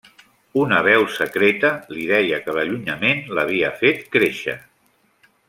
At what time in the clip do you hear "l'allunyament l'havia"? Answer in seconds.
2.59-3.71